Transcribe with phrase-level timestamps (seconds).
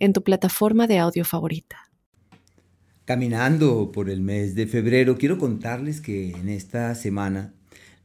[0.00, 1.76] en tu plataforma de audio favorita.
[3.04, 7.54] Caminando por el mes de febrero, quiero contarles que en esta semana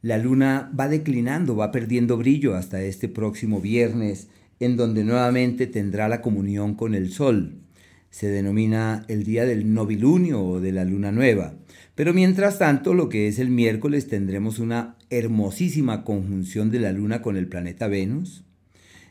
[0.02, 4.28] la luna va declinando, va perdiendo brillo hasta este próximo viernes,
[4.60, 7.62] en donde nuevamente tendrá la comunión con el sol.
[8.10, 11.54] Se denomina el día del novilunio o de la luna nueva.
[11.94, 17.22] Pero mientras tanto, lo que es el miércoles, tendremos una hermosísima conjunción de la luna
[17.22, 18.44] con el planeta Venus,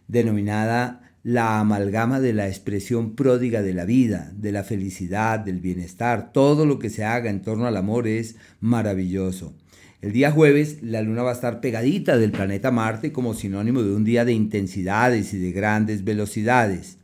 [0.08, 6.32] denominada la amalgama de la expresión pródiga de la vida, de la felicidad, del bienestar,
[6.32, 9.52] todo lo que se haga en torno al amor es maravilloso.
[10.04, 13.96] El día jueves la luna va a estar pegadita del planeta Marte como sinónimo de
[13.96, 17.00] un día de intensidades y de grandes velocidades.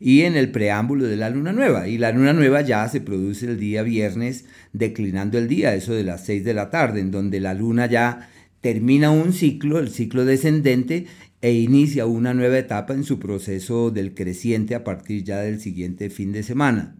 [0.00, 1.86] Y en el preámbulo de la luna nueva.
[1.86, 6.04] Y la luna nueva ya se produce el día viernes declinando el día, eso de
[6.04, 8.30] las 6 de la tarde, en donde la luna ya
[8.66, 11.06] termina un ciclo, el ciclo descendente,
[11.40, 16.10] e inicia una nueva etapa en su proceso del creciente a partir ya del siguiente
[16.10, 16.96] fin de semana.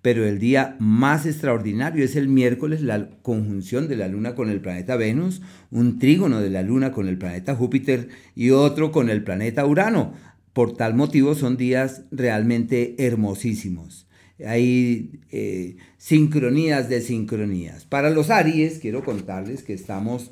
[0.00, 4.62] Pero el día más extraordinario es el miércoles, la conjunción de la Luna con el
[4.62, 9.22] planeta Venus, un trígono de la Luna con el planeta Júpiter y otro con el
[9.22, 10.14] planeta Urano.
[10.54, 14.06] Por tal motivo son días realmente hermosísimos.
[14.42, 17.84] Hay eh, sincronías de sincronías.
[17.84, 20.30] Para los Aries, quiero contarles que estamos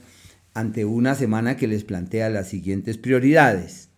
[0.58, 3.90] ante una semana que les plantea las siguientes prioridades.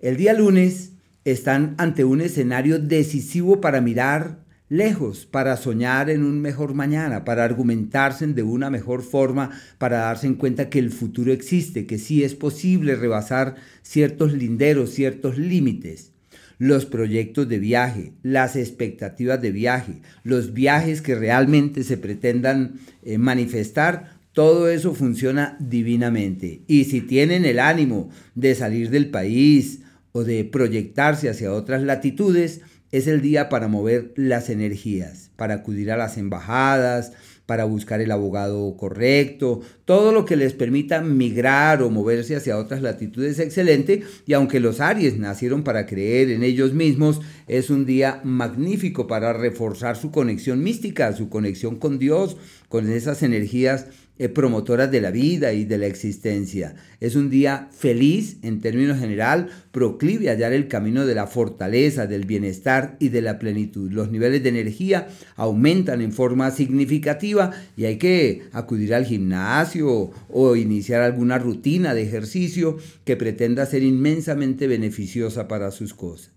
[0.00, 0.90] El día lunes
[1.24, 7.44] están ante un escenario decisivo para mirar lejos, para soñar en un mejor mañana, para
[7.44, 12.24] argumentarse de una mejor forma, para darse en cuenta que el futuro existe, que sí
[12.24, 16.10] es posible rebasar ciertos linderos, ciertos límites.
[16.58, 23.18] Los proyectos de viaje, las expectativas de viaje, los viajes que realmente se pretendan eh,
[23.18, 26.62] manifestar todo eso funciona divinamente.
[26.66, 29.80] Y si tienen el ánimo de salir del país
[30.12, 35.90] o de proyectarse hacia otras latitudes, es el día para mover las energías, para acudir
[35.90, 37.12] a las embajadas,
[37.46, 42.80] para buscar el abogado correcto, todo lo que les permita migrar o moverse hacia otras
[42.80, 47.84] latitudes es excelente y aunque los Aries nacieron para creer en ellos mismos, es un
[47.84, 52.36] día magnífico para reforzar su conexión mística, su conexión con Dios,
[52.68, 53.88] con esas energías
[54.32, 56.76] promotoras de la vida y de la existencia.
[57.00, 62.06] Es un día feliz en términos general, proclive a hallar el camino de la fortaleza,
[62.06, 63.90] del bienestar y de la plenitud.
[63.90, 70.56] Los niveles de energía aumentan en forma significativa y hay que acudir al gimnasio o
[70.56, 76.34] iniciar alguna rutina de ejercicio que pretenda ser inmensamente beneficiosa para sus cosas.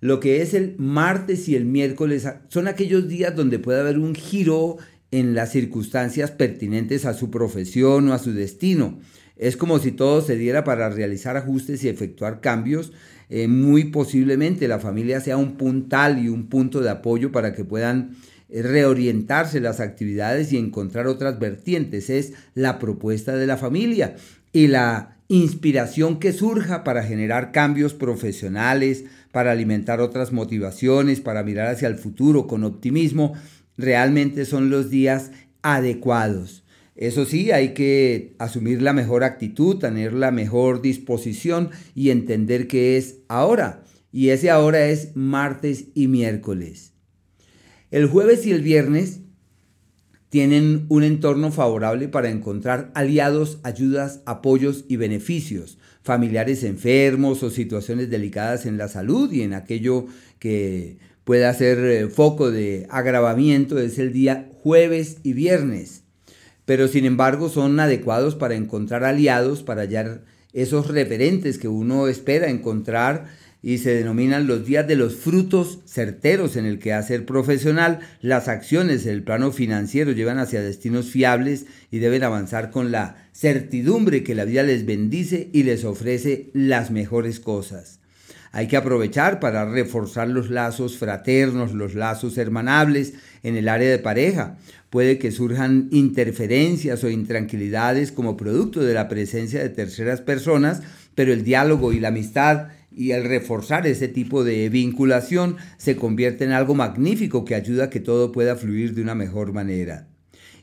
[0.00, 4.14] Lo que es el martes y el miércoles son aquellos días donde puede haber un
[4.14, 4.78] giro
[5.10, 8.98] en las circunstancias pertinentes a su profesión o a su destino.
[9.36, 12.92] Es como si todo se diera para realizar ajustes y efectuar cambios.
[13.30, 17.64] Eh, muy posiblemente la familia sea un puntal y un punto de apoyo para que
[17.64, 18.16] puedan
[18.48, 22.10] eh, reorientarse las actividades y encontrar otras vertientes.
[22.10, 24.16] Es la propuesta de la familia
[24.52, 31.68] y la inspiración que surja para generar cambios profesionales, para alimentar otras motivaciones, para mirar
[31.68, 33.34] hacia el futuro con optimismo
[33.80, 35.32] realmente son los días
[35.62, 36.64] adecuados.
[36.96, 42.96] Eso sí, hay que asumir la mejor actitud, tener la mejor disposición y entender que
[42.96, 43.84] es ahora.
[44.12, 46.92] Y ese ahora es martes y miércoles.
[47.90, 49.20] El jueves y el viernes
[50.28, 58.10] tienen un entorno favorable para encontrar aliados, ayudas, apoyos y beneficios, familiares enfermos o situaciones
[58.10, 60.06] delicadas en la salud y en aquello
[60.38, 60.98] que
[61.30, 66.02] puede ser eh, foco de agravamiento es el día jueves y viernes,
[66.64, 72.50] pero sin embargo son adecuados para encontrar aliados, para hallar esos referentes que uno espera
[72.50, 73.26] encontrar
[73.62, 78.00] y se denominan los días de los frutos certeros en el quehacer profesional.
[78.20, 84.24] Las acciones del plano financiero llevan hacia destinos fiables y deben avanzar con la certidumbre
[84.24, 87.99] que la vida les bendice y les ofrece las mejores cosas.
[88.52, 93.14] Hay que aprovechar para reforzar los lazos fraternos, los lazos hermanables
[93.44, 94.58] en el área de pareja.
[94.90, 100.82] Puede que surjan interferencias o intranquilidades como producto de la presencia de terceras personas,
[101.14, 106.44] pero el diálogo y la amistad y el reforzar ese tipo de vinculación se convierte
[106.44, 110.08] en algo magnífico que ayuda a que todo pueda fluir de una mejor manera.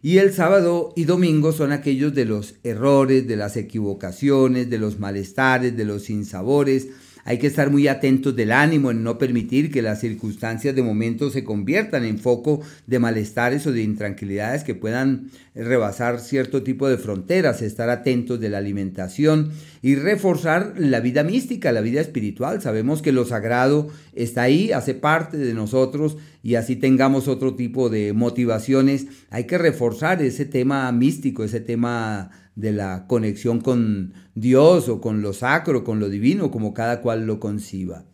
[0.02, 5.00] Y el sábado y domingo son aquellos de los errores, de las equivocaciones, de los
[5.00, 6.90] malestares, de los sinsabores,
[7.28, 11.30] hay que estar muy atentos del ánimo en no permitir que las circunstancias de momento
[11.30, 16.98] se conviertan en foco de malestares o de intranquilidades que puedan rebasar cierto tipo de
[16.98, 19.52] fronteras, estar atentos de la alimentación
[19.82, 22.62] y reforzar la vida mística, la vida espiritual.
[22.62, 27.90] Sabemos que lo sagrado está ahí, hace parte de nosotros y así tengamos otro tipo
[27.90, 29.08] de motivaciones.
[29.32, 35.22] Hay que reforzar ese tema místico, ese tema de la conexión con Dios o con
[35.22, 38.06] lo sacro, con lo divino, como cada cual lo conciba.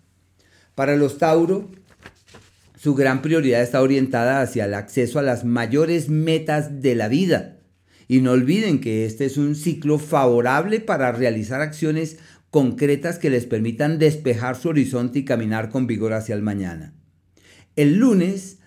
[0.75, 1.71] Para los Tauro,
[2.75, 7.59] su gran prioridad está orientada hacia el acceso a las mayores metas de la vida.
[8.09, 12.17] Y no olviden que este es un ciclo favorable para realizar acciones
[12.49, 16.93] concretas que les permitan despejar su horizonte y caminar con vigor hacia el mañana.
[17.77, 18.59] El lunes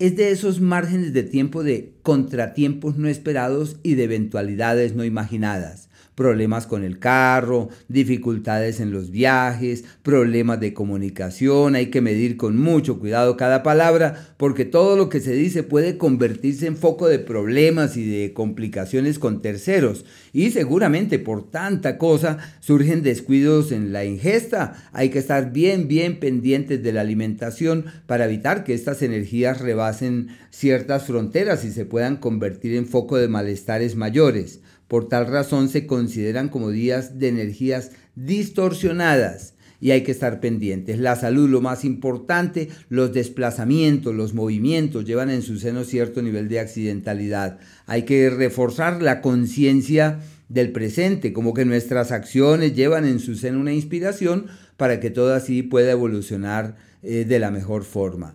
[0.00, 5.89] es de esos márgenes de tiempo de contratiempos no esperados y de eventualidades no imaginadas
[6.14, 12.58] problemas con el carro, dificultades en los viajes, problemas de comunicación, hay que medir con
[12.58, 17.18] mucho cuidado cada palabra porque todo lo que se dice puede convertirse en foco de
[17.18, 24.04] problemas y de complicaciones con terceros y seguramente por tanta cosa surgen descuidos en la
[24.04, 29.60] ingesta, hay que estar bien bien pendientes de la alimentación para evitar que estas energías
[29.60, 34.60] rebasen ciertas fronteras y se puedan convertir en foco de malestares mayores.
[34.90, 40.98] Por tal razón se consideran como días de energías distorsionadas y hay que estar pendientes.
[40.98, 46.48] La salud, lo más importante, los desplazamientos, los movimientos llevan en su seno cierto nivel
[46.48, 47.60] de accidentalidad.
[47.86, 53.60] Hay que reforzar la conciencia del presente, como que nuestras acciones llevan en su seno
[53.60, 54.46] una inspiración
[54.76, 58.34] para que todo así pueda evolucionar eh, de la mejor forma.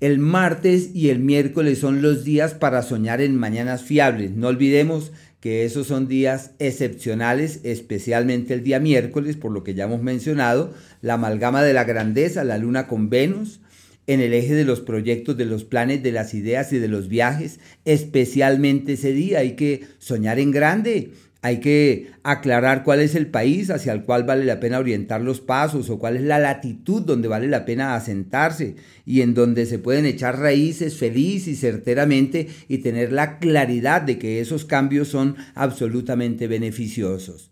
[0.00, 4.32] El martes y el miércoles son los días para soñar en mañanas fiables.
[4.32, 9.84] No olvidemos que esos son días excepcionales, especialmente el día miércoles, por lo que ya
[9.84, 13.60] hemos mencionado, la amalgama de la grandeza, la luna con Venus,
[14.06, 17.08] en el eje de los proyectos, de los planes, de las ideas y de los
[17.08, 19.40] viajes, especialmente ese día.
[19.40, 21.10] Hay que soñar en grande,
[21.44, 25.40] hay que aclarar cuál es el país hacia el cual vale la pena orientar los
[25.40, 29.80] pasos o cuál es la latitud donde vale la pena asentarse y en donde se
[29.80, 35.34] pueden echar raíces feliz y certeramente y tener la claridad de que esos cambios son
[35.56, 37.50] absolutamente beneficiosos.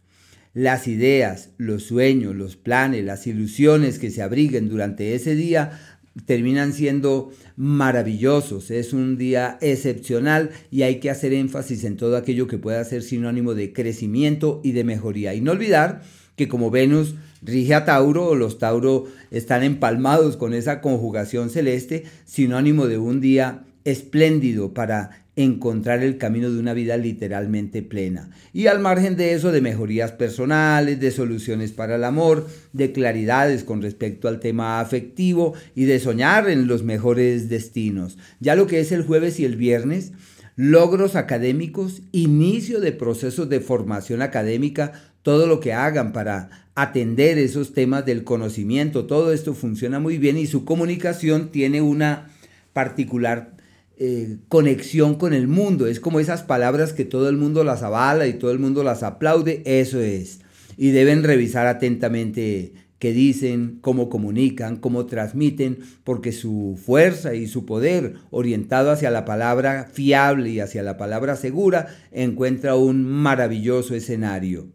[0.54, 5.89] Las ideas, los sueños, los planes, las ilusiones que se abriguen durante ese día
[6.26, 8.70] terminan siendo maravillosos.
[8.70, 13.02] Es un día excepcional y hay que hacer énfasis en todo aquello que pueda ser
[13.02, 15.34] sinónimo de crecimiento y de mejoría.
[15.34, 16.02] Y no olvidar
[16.36, 22.86] que como Venus rige a Tauro, los Tauro están empalmados con esa conjugación celeste, sinónimo
[22.86, 28.30] de un día espléndido para encontrar el camino de una vida literalmente plena.
[28.52, 33.64] Y al margen de eso, de mejorías personales, de soluciones para el amor, de claridades
[33.64, 38.18] con respecto al tema afectivo y de soñar en los mejores destinos.
[38.40, 40.12] Ya lo que es el jueves y el viernes,
[40.56, 44.92] logros académicos, inicio de procesos de formación académica,
[45.22, 50.38] todo lo que hagan para atender esos temas del conocimiento, todo esto funciona muy bien
[50.38, 52.30] y su comunicación tiene una
[52.72, 53.59] particular
[54.02, 55.86] eh, conexión con el mundo.
[55.86, 59.02] Es como esas palabras que todo el mundo las avala y todo el mundo las
[59.02, 59.62] aplaude.
[59.66, 60.40] Eso es.
[60.78, 67.66] Y deben revisar atentamente qué dicen, cómo comunican, cómo transmiten, porque su fuerza y su
[67.66, 74.68] poder orientado hacia la palabra fiable y hacia la palabra segura encuentra un maravilloso escenario.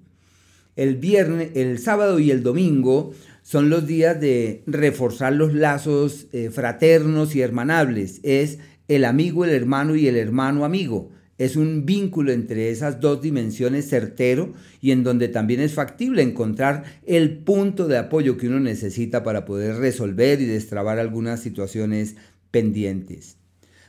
[0.75, 6.51] El viernes, el sábado y el domingo son los días de reforzar los lazos eh,
[6.51, 8.19] fraternos y hermanables.
[8.23, 11.11] Es el amigo, el hermano y el hermano amigo.
[11.37, 16.83] Es un vínculo entre esas dos dimensiones certero y en donde también es factible encontrar
[17.05, 22.15] el punto de apoyo que uno necesita para poder resolver y destrabar algunas situaciones
[22.51, 23.35] pendientes.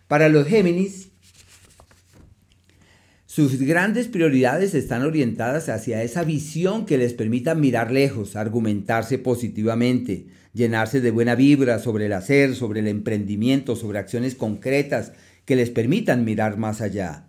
[0.09, 1.11] Para los Géminis,
[3.37, 10.29] sus grandes prioridades están orientadas hacia esa visión que les permita mirar lejos, argumentarse positivamente,
[10.55, 15.13] llenarse de buena vibra sobre el hacer, sobre el emprendimiento, sobre acciones concretas
[15.45, 17.27] que les permitan mirar más allá.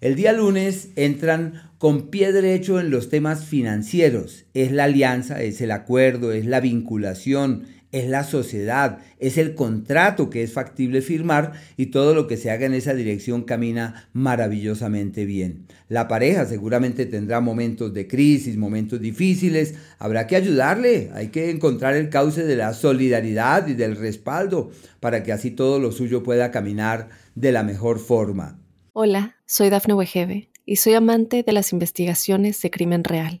[0.00, 4.44] El día lunes entran con pie derecho en los temas financieros.
[4.54, 10.30] Es la alianza, es el acuerdo, es la vinculación, es la sociedad, es el contrato
[10.30, 15.24] que es factible firmar y todo lo que se haga en esa dirección camina maravillosamente
[15.24, 15.66] bien.
[15.88, 21.94] La pareja seguramente tendrá momentos de crisis, momentos difíciles, habrá que ayudarle, hay que encontrar
[21.94, 24.70] el cauce de la solidaridad y del respaldo
[25.00, 28.58] para que así todo lo suyo pueda caminar de la mejor forma.
[28.92, 33.40] Hola, soy Dafne Wegebe y soy amante de las investigaciones de crimen real.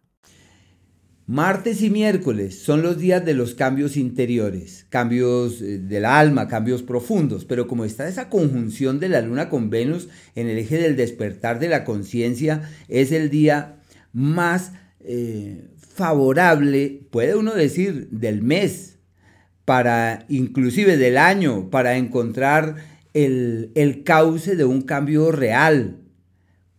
[1.31, 6.83] Martes y miércoles son los días de los cambios interiores, cambios eh, del alma, cambios
[6.83, 10.97] profundos, pero como está esa conjunción de la luna con Venus en el eje del
[10.97, 13.77] despertar de la conciencia, es el día
[14.11, 18.97] más eh, favorable, puede uno decir, del mes,
[19.63, 22.75] para inclusive del año, para encontrar
[23.13, 26.01] el, el cauce de un cambio real.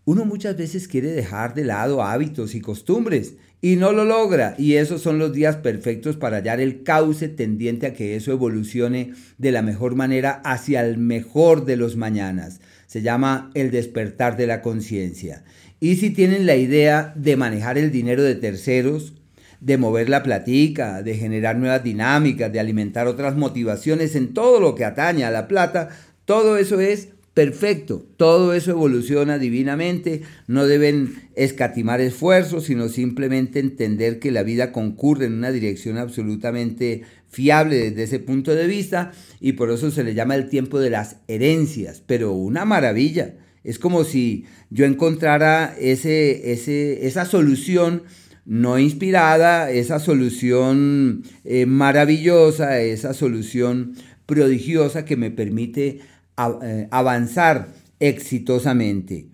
[0.04, 4.54] Uno muchas veces quiere dejar de lado hábitos y costumbres y no lo logra.
[4.58, 9.12] Y esos son los días perfectos para hallar el cauce tendiente a que eso evolucione
[9.38, 12.60] de la mejor manera hacia el mejor de los mañanas.
[12.86, 15.44] Se llama el despertar de la conciencia.
[15.80, 19.14] Y si tienen la idea de manejar el dinero de terceros,
[19.60, 24.74] de mover la platica, de generar nuevas dinámicas, de alimentar otras motivaciones en todo lo
[24.74, 25.88] que atañe a la plata,
[26.24, 28.06] todo eso es perfecto.
[28.16, 30.22] Todo eso evoluciona divinamente.
[30.46, 37.02] No deben escatimar esfuerzos, sino simplemente entender que la vida concurre en una dirección absolutamente
[37.28, 40.90] fiable desde ese punto de vista y por eso se le llama el tiempo de
[40.90, 42.02] las herencias.
[42.06, 43.34] Pero una maravilla.
[43.64, 48.02] Es como si yo encontrara ese, ese, esa solución
[48.44, 53.94] no inspirada, esa solución eh, maravillosa, esa solución
[54.26, 56.00] prodigiosa que me permite
[56.36, 57.68] avanzar
[58.00, 59.28] exitosamente.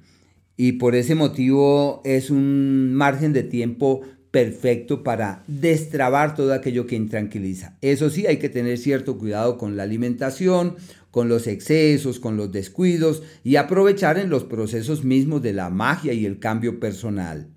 [0.57, 6.97] Y por ese motivo es un margen de tiempo perfecto para destrabar todo aquello que
[6.97, 7.77] intranquiliza.
[7.81, 10.77] Eso sí, hay que tener cierto cuidado con la alimentación,
[11.11, 16.13] con los excesos, con los descuidos y aprovechar en los procesos mismos de la magia
[16.13, 17.49] y el cambio personal.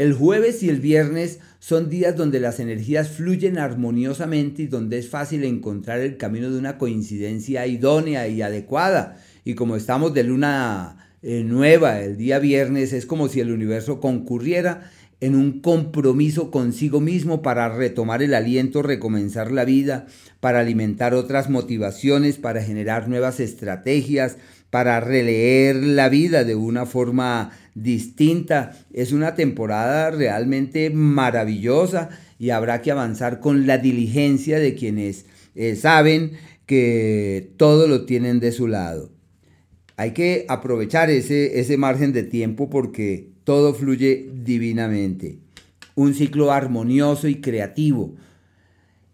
[0.00, 5.10] El jueves y el viernes son días donde las energías fluyen armoniosamente y donde es
[5.10, 9.18] fácil encontrar el camino de una coincidencia idónea y adecuada.
[9.44, 14.00] Y como estamos de luna eh, nueva el día viernes, es como si el universo
[14.00, 14.90] concurriera
[15.20, 20.06] en un compromiso consigo mismo para retomar el aliento, recomenzar la vida,
[20.40, 24.38] para alimentar otras motivaciones, para generar nuevas estrategias,
[24.70, 28.72] para releer la vida de una forma distinta.
[28.92, 35.76] Es una temporada realmente maravillosa y habrá que avanzar con la diligencia de quienes eh,
[35.76, 36.32] saben
[36.66, 39.10] que todo lo tienen de su lado.
[39.96, 45.38] Hay que aprovechar ese, ese margen de tiempo porque todo fluye divinamente.
[45.96, 48.14] Un ciclo armonioso y creativo.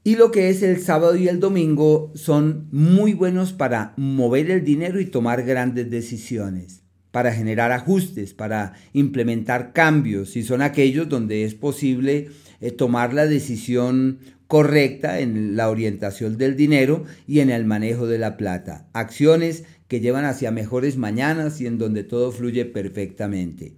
[0.07, 4.65] Y lo que es el sábado y el domingo son muy buenos para mover el
[4.65, 11.43] dinero y tomar grandes decisiones para generar ajustes, para implementar cambios, y son aquellos donde
[11.43, 12.29] es posible
[12.61, 18.19] eh, tomar la decisión correcta en la orientación del dinero y en el manejo de
[18.19, 18.87] la plata.
[18.93, 23.75] Acciones que llevan hacia mejores mañanas y en donde todo fluye perfectamente.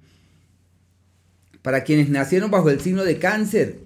[1.62, 3.78] Para quienes nacieron bajo el signo de cáncer,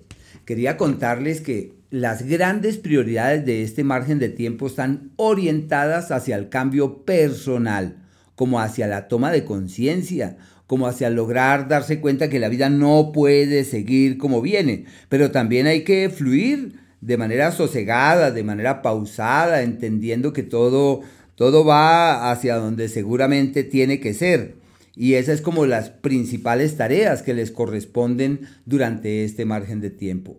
[0.44, 6.48] quería contarles que las grandes prioridades de este margen de tiempo están orientadas hacia el
[6.48, 7.96] cambio personal
[8.34, 13.12] como hacia la toma de conciencia, como hacia lograr darse cuenta que la vida no
[13.12, 19.60] puede seguir como viene, pero también hay que fluir de manera sosegada, de manera pausada,
[19.60, 21.02] entendiendo que todo,
[21.34, 24.54] todo va hacia donde seguramente tiene que ser.
[24.96, 30.38] Y esas es como las principales tareas que les corresponden durante este margen de tiempo.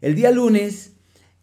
[0.00, 0.92] El día lunes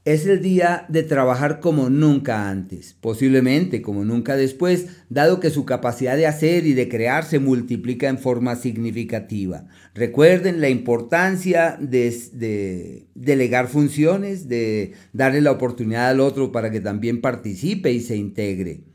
[0.03, 5.63] es el día de trabajar como nunca antes, posiblemente como nunca después, dado que su
[5.63, 9.67] capacidad de hacer y de crear se multiplica en forma significativa.
[9.93, 17.21] Recuerden la importancia de, delegar funciones, de darle la oportunidad al otro para que también
[17.21, 18.85] participe y se integre.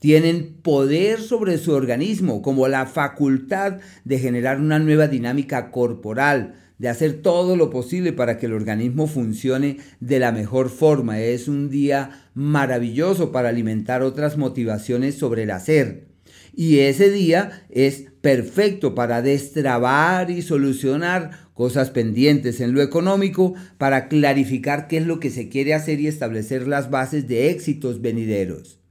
[0.00, 6.88] Tienen poder sobre su organismo, como la facultad de generar una nueva dinámica corporal, de
[6.88, 11.20] hacer todo lo posible para que el organismo funcione de la mejor forma.
[11.20, 16.08] Es un día maravilloso para alimentar otras motivaciones sobre el hacer.
[16.56, 24.08] Y ese día es perfecto para destrabar y solucionar cosas pendientes en lo económico, para
[24.08, 28.81] clarificar qué es lo que se quiere hacer y establecer las bases de éxitos venideros.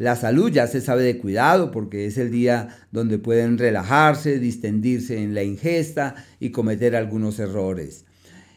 [0.00, 5.22] La salud ya se sabe de cuidado porque es el día donde pueden relajarse, distendirse
[5.22, 8.06] en la ingesta y cometer algunos errores.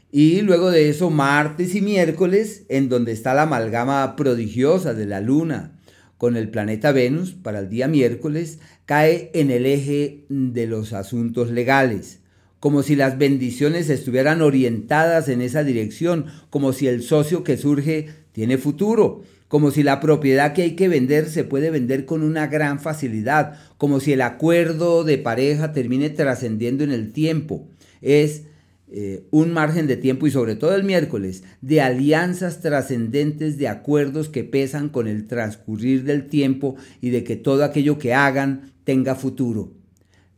[0.09, 5.19] Y luego de eso, martes y miércoles, en donde está la amalgama prodigiosa de la
[5.19, 5.73] luna
[6.17, 11.51] con el planeta Venus para el día miércoles, cae en el eje de los asuntos
[11.51, 12.19] legales,
[12.61, 18.07] como si las bendiciones estuvieran orientadas en esa dirección, como si el socio que surge
[18.31, 19.23] tiene futuro,
[19.53, 23.53] como si la propiedad que hay que vender se puede vender con una gran facilidad,
[23.77, 27.67] como si el acuerdo de pareja termine trascendiendo en el tiempo.
[28.01, 28.45] Es
[28.87, 34.27] eh, un margen de tiempo y sobre todo el miércoles de alianzas trascendentes, de acuerdos
[34.27, 39.13] que pesan con el transcurrir del tiempo y de que todo aquello que hagan tenga
[39.13, 39.71] futuro.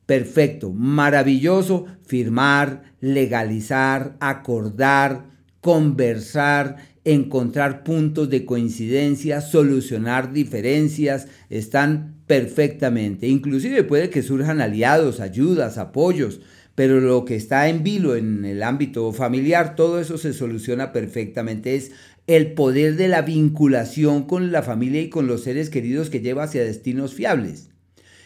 [0.06, 5.28] Perfecto, maravilloso firmar, legalizar, acordar,
[5.62, 13.28] conversar encontrar puntos de coincidencia, solucionar diferencias, están perfectamente.
[13.28, 16.42] Inclusive puede que surjan aliados, ayudas, apoyos,
[16.74, 21.76] pero lo que está en vilo en el ámbito familiar, todo eso se soluciona perfectamente.
[21.76, 21.92] Es
[22.28, 26.44] el poder de la vinculación con la familia y con los seres queridos que lleva
[26.44, 27.70] hacia destinos fiables.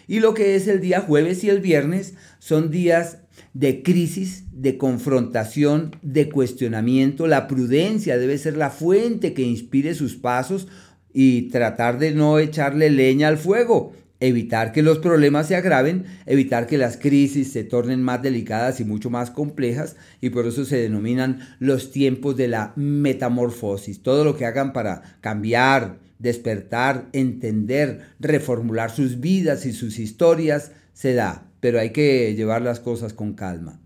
[0.10, 3.20] Y lo que es el día jueves y el viernes son días
[3.54, 7.28] de crisis, de confrontación, de cuestionamiento.
[7.28, 10.68] La prudencia debe ser la fuente que inspire sus pasos
[11.14, 16.66] y tratar de no echarle leña al fuego, evitar que los problemas se agraven, evitar
[16.66, 20.78] que las crisis se tornen más delicadas y mucho más complejas y por eso se
[20.78, 24.02] denominan los tiempos de la metamorfosis.
[24.02, 31.14] Todo lo que hagan para cambiar, despertar, entender, reformular sus vidas y sus historias se
[31.14, 33.80] da pero hay que llevar las cosas con calma.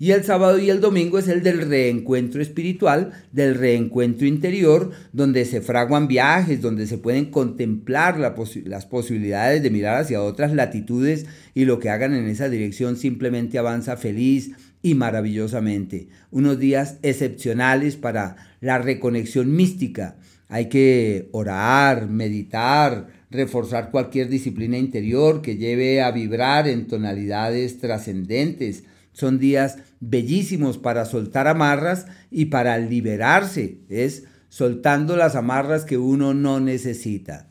[0.00, 5.44] Y el sábado y el domingo es el del reencuentro espiritual, del reencuentro interior, donde
[5.44, 11.64] se fraguan viajes, donde se pueden contemplar las posibilidades de mirar hacia otras latitudes y
[11.64, 14.52] lo que hagan en esa dirección simplemente avanza feliz
[14.82, 16.08] y maravillosamente.
[16.30, 20.16] Unos días excepcionales para la reconexión mística.
[20.48, 28.84] Hay que orar, meditar, reforzar cualquier disciplina interior que lleve a vibrar en tonalidades trascendentes.
[29.12, 33.78] Son días bellísimos para soltar amarras y para liberarse.
[33.90, 37.50] Es soltando las amarras que uno no necesita.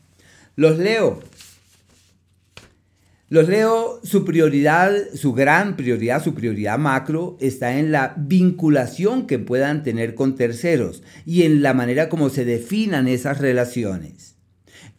[0.56, 1.20] Los leo.
[3.30, 9.38] Los leo, su prioridad, su gran prioridad, su prioridad macro está en la vinculación que
[9.38, 14.36] puedan tener con terceros y en la manera como se definan esas relaciones.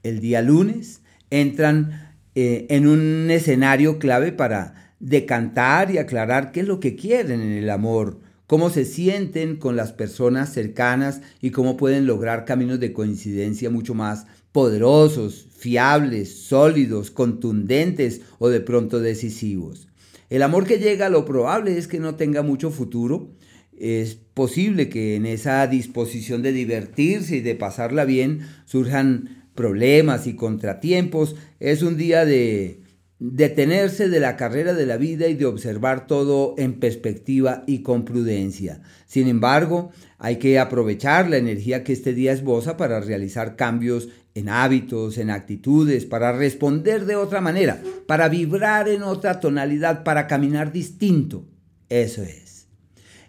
[0.04, 6.68] El día lunes, entran eh, en un escenario clave para decantar y aclarar qué es
[6.68, 11.78] lo que quieren en el amor, cómo se sienten con las personas cercanas y cómo
[11.78, 19.88] pueden lograr caminos de coincidencia mucho más poderosos, fiables, sólidos, contundentes o de pronto decisivos.
[20.30, 23.32] El amor que llega lo probable es que no tenga mucho futuro.
[23.78, 30.36] Es posible que en esa disposición de divertirse y de pasarla bien surjan problemas y
[30.36, 32.82] contratiempos, es un día de
[33.20, 38.06] detenerse de la carrera de la vida y de observar todo en perspectiva y con
[38.06, 38.82] prudencia.
[39.06, 44.08] Sin embargo, hay que aprovechar la energía que este día esboza para realizar cambios
[44.40, 50.28] en hábitos, en actitudes, para responder de otra manera, para vibrar en otra tonalidad, para
[50.28, 51.46] caminar distinto.
[51.90, 52.68] Eso es.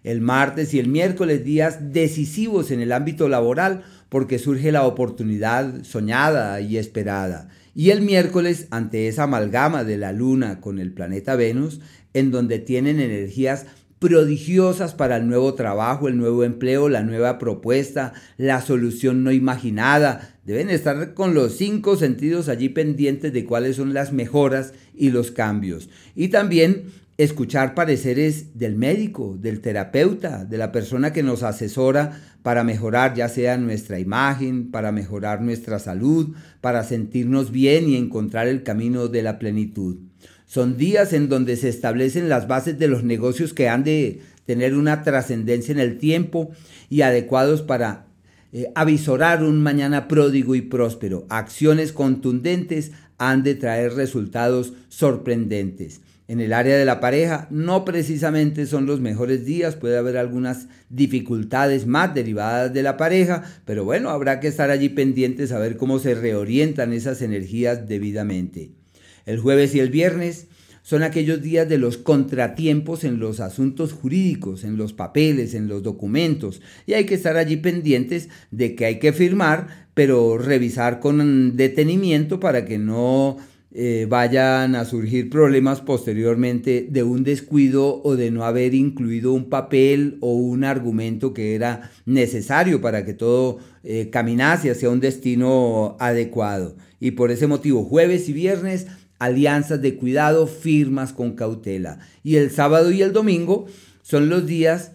[0.03, 5.85] El martes y el miércoles días decisivos en el ámbito laboral porque surge la oportunidad
[5.85, 7.49] soñada y esperada.
[7.75, 11.81] Y el miércoles, ante esa amalgama de la Luna con el planeta Venus,
[12.15, 13.67] en donde tienen energías
[14.01, 20.35] prodigiosas para el nuevo trabajo, el nuevo empleo, la nueva propuesta, la solución no imaginada.
[20.45, 25.31] Deben estar con los cinco sentidos allí pendientes de cuáles son las mejoras y los
[25.31, 25.91] cambios.
[26.17, 26.87] Y también
[27.19, 33.29] escuchar pareceres del médico, del terapeuta, de la persona que nos asesora para mejorar ya
[33.29, 39.23] sea nuestra imagen, para mejorar nuestra salud, para sentirnos bien y encontrar el camino de
[39.23, 40.10] la plenitud.
[40.51, 44.75] Son días en donde se establecen las bases de los negocios que han de tener
[44.75, 46.51] una trascendencia en el tiempo
[46.89, 48.07] y adecuados para
[48.53, 56.01] eh, avisorar un mañana pródigo y próspero, acciones contundentes han de traer resultados sorprendentes.
[56.27, 60.67] En el área de la pareja no precisamente son los mejores días, puede haber algunas
[60.89, 65.77] dificultades más derivadas de la pareja, pero bueno, habrá que estar allí pendientes a ver
[65.77, 68.80] cómo se reorientan esas energías debidamente.
[69.27, 70.49] El jueves y el viernes
[70.83, 75.83] son aquellos días de los contratiempos en los asuntos jurídicos, en los papeles, en los
[75.83, 81.57] documentos, y hay que estar allí pendientes de que hay que firmar, pero revisar con
[81.57, 83.37] detenimiento para que no
[83.73, 89.49] eh, vayan a surgir problemas posteriormente de un descuido o de no haber incluido un
[89.49, 95.97] papel o un argumento que era necesario para que todo eh, caminase hacia un destino
[96.01, 96.77] adecuado.
[96.99, 98.89] Y por ese motivo, jueves y viernes,
[99.21, 102.01] alianzas de cuidado firmas con cautela.
[102.25, 103.67] Y el sábado y el domingo
[104.03, 104.93] son los días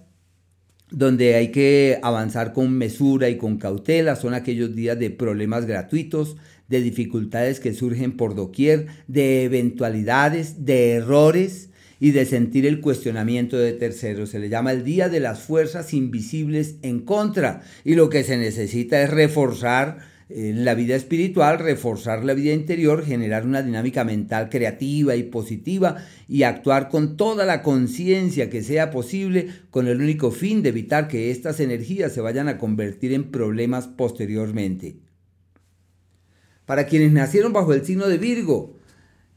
[0.92, 6.38] donde hay que avanzar con mesura y con cautela, son aquellos días de problemas gratuitos,
[6.68, 13.58] de dificultades que surgen por doquier, de eventualidades, de errores y de sentir el cuestionamiento
[13.58, 14.30] de terceros.
[14.30, 18.38] Se le llama el día de las fuerzas invisibles en contra y lo que se
[18.38, 25.16] necesita es reforzar la vida espiritual, reforzar la vida interior, generar una dinámica mental creativa
[25.16, 30.64] y positiva y actuar con toda la conciencia que sea posible con el único fin
[30.64, 34.98] de evitar que estas energías se vayan a convertir en problemas posteriormente.
[36.66, 38.80] Para quienes nacieron bajo el signo de Virgo,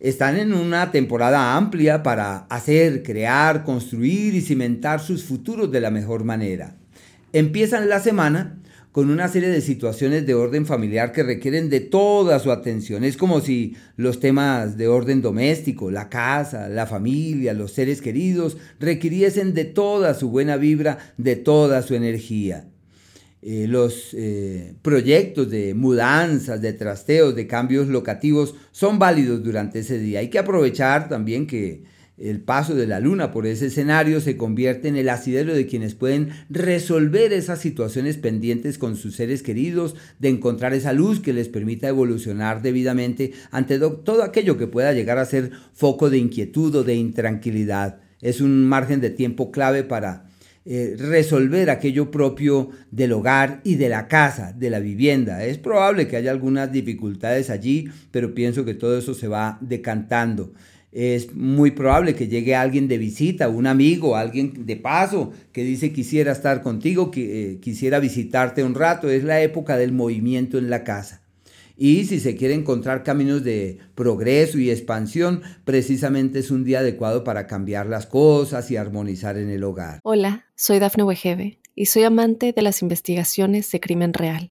[0.01, 5.91] están en una temporada amplia para hacer, crear, construir y cimentar sus futuros de la
[5.91, 6.77] mejor manera.
[7.35, 8.58] Empiezan la semana
[8.99, 13.05] con una serie de situaciones de orden familiar que requieren de toda su atención.
[13.05, 18.57] Es como si los temas de orden doméstico, la casa, la familia, los seres queridos,
[18.81, 22.71] requiriesen de toda su buena vibra, de toda su energía.
[23.41, 30.01] Eh, los eh, proyectos de mudanzas, de trasteos, de cambios locativos son válidos durante ese
[30.01, 30.19] día.
[30.19, 31.85] Hay que aprovechar también que
[32.19, 35.95] el paso de la luna por ese escenario se convierte en el asidero de quienes
[35.95, 41.49] pueden resolver esas situaciones pendientes con sus seres queridos, de encontrar esa luz que les
[41.49, 46.85] permita evolucionar debidamente ante todo aquello que pueda llegar a ser foco de inquietud o
[46.85, 48.01] de intranquilidad.
[48.21, 50.29] Es un margen de tiempo clave para
[50.71, 55.43] eh, resolver aquello propio del hogar y de la casa, de la vivienda.
[55.45, 60.53] Es probable que haya algunas dificultades allí, pero pienso que todo eso se va decantando.
[60.91, 65.93] Es muy probable que llegue alguien de visita, un amigo, alguien de paso que dice
[65.93, 69.11] quisiera estar contigo, que eh, quisiera visitarte un rato.
[69.11, 71.23] Es la época del movimiento en la casa.
[71.81, 77.23] Y si se quiere encontrar caminos de progreso y expansión, precisamente es un día adecuado
[77.23, 80.01] para cambiar las cosas y armonizar en el hogar.
[80.03, 84.51] Hola, soy Dafne Wegebe y soy amante de las investigaciones de crimen real.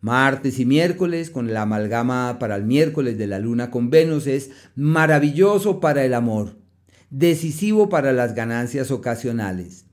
[0.00, 4.50] Martes y miércoles, con la amalgama para el miércoles de la luna con Venus, es
[4.74, 6.58] maravilloso para el amor,
[7.10, 9.86] decisivo para las ganancias ocasionales,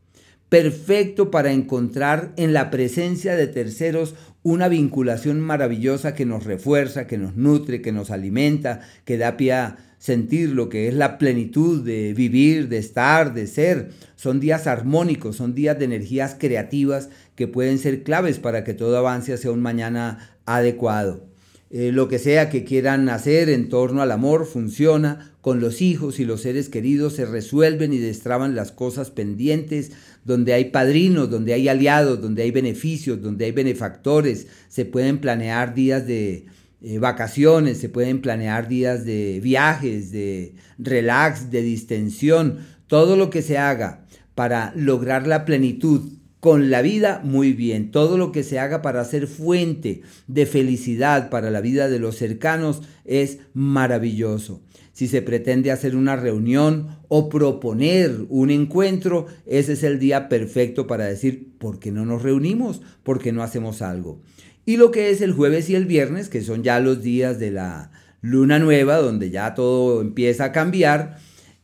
[0.50, 7.18] perfecto para encontrar en la presencia de terceros una vinculación maravillosa que nos refuerza, que
[7.18, 11.82] nos nutre, que nos alimenta, que da pie a sentir lo que es la plenitud
[11.82, 13.92] de vivir, de estar, de ser.
[14.18, 18.98] Son días armónicos, son días de energías creativas que pueden ser claves para que todo
[18.98, 21.26] avance hacia un mañana adecuado.
[21.70, 26.20] Eh, lo que sea que quieran hacer en torno al amor funciona, con los hijos
[26.20, 29.94] y los seres queridos se resuelven y destraban las cosas pendientes,
[30.26, 35.74] donde hay padrinos, donde hay aliados, donde hay beneficios, donde hay benefactores, se pueden planear
[35.74, 36.46] días de
[36.84, 43.42] eh, vacaciones, se pueden planear días de viajes, de relax, de distensión, todo lo que
[43.42, 46.12] se haga para lograr la plenitud
[46.44, 47.90] con la vida, muy bien.
[47.90, 52.18] Todo lo que se haga para ser fuente de felicidad para la vida de los
[52.18, 54.62] cercanos es maravilloso.
[54.92, 60.86] Si se pretende hacer una reunión o proponer un encuentro, ese es el día perfecto
[60.86, 62.82] para decir, ¿por qué no nos reunimos?
[63.04, 64.20] ¿Por qué no hacemos algo?
[64.66, 67.52] Y lo que es el jueves y el viernes, que son ya los días de
[67.52, 71.18] la luna nueva, donde ya todo empieza a cambiar,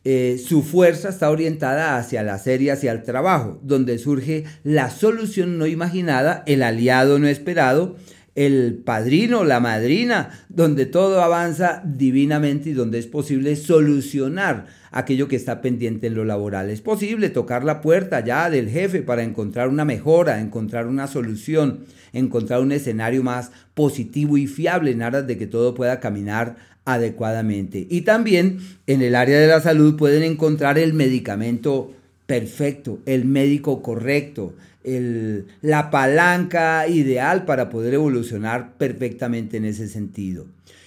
[0.04, 5.58] eh, su fuerza está orientada hacia la serie, hacia el trabajo, donde surge la solución
[5.58, 7.96] no imaginada, el aliado no esperado,
[8.34, 15.36] el padrino, la madrina, donde todo avanza divinamente y donde es posible solucionar aquello que
[15.36, 16.70] está pendiente en lo laboral.
[16.70, 21.84] Es posible tocar la puerta ya del jefe para encontrar una mejora, encontrar una solución,
[22.12, 27.86] encontrar un escenario más positivo y fiable en aras de que todo pueda caminar adecuadamente.
[27.90, 31.92] Y también en el área de la salud pueden encontrar el medicamento
[32.26, 40.46] perfecto, el médico correcto, la palanca ideal para poder evolucionar perfectamente en ese sentido.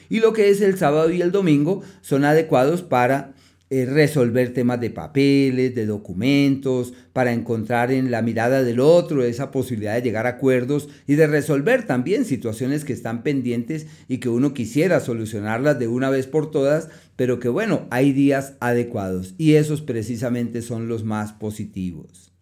[0.10, 3.34] Y lo que es el sábado y el domingo son adecuados para
[3.70, 9.50] eh, resolver temas de papeles, de documentos, para encontrar en la mirada del otro esa
[9.50, 14.30] posibilidad de llegar a acuerdos y de resolver también situaciones que están pendientes y que
[14.30, 19.54] uno quisiera solucionarlas de una vez por todas, pero que bueno, hay días adecuados y
[19.54, 22.33] esos precisamente son los más positivos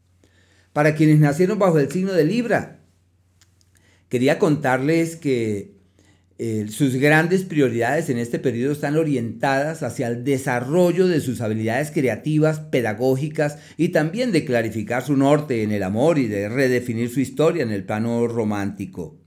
[0.73, 2.79] para quienes nacieron bajo el signo de Libra.
[4.09, 5.81] Quería contarles que
[6.43, 11.91] eh, sus grandes prioridades en este periodo están orientadas hacia el desarrollo de sus habilidades
[11.91, 17.19] creativas, pedagógicas y también de clarificar su norte en el amor y de redefinir su
[17.19, 19.19] historia en el plano romántico.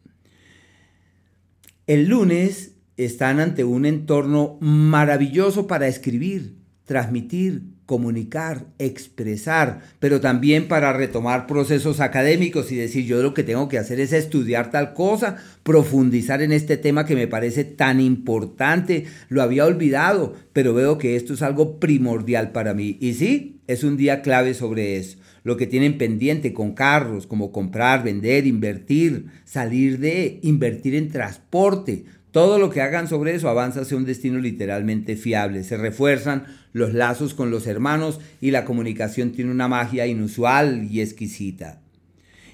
[1.87, 10.93] El lunes están ante un entorno maravilloso para escribir, transmitir, comunicar, expresar, pero también para
[10.93, 15.37] retomar procesos académicos y decir yo lo que tengo que hacer es estudiar tal cosa,
[15.63, 21.17] profundizar en este tema que me parece tan importante, lo había olvidado, pero veo que
[21.17, 22.97] esto es algo primordial para mí.
[23.01, 25.19] Y sí, es un día clave sobre eso.
[25.43, 32.05] Lo que tienen pendiente con carros, como comprar, vender, invertir, salir de, invertir en transporte,
[32.35, 35.63] todo lo que hagan sobre eso avanza hacia un destino literalmente fiable.
[35.63, 41.01] Se refuerzan los lazos con los hermanos y la comunicación tiene una magia inusual y
[41.01, 41.81] exquisita.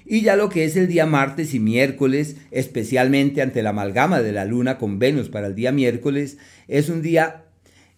[0.05, 4.31] Y ya lo que es el día martes y miércoles, especialmente ante la amalgama de
[4.31, 7.45] la luna con Venus para el día miércoles, es un día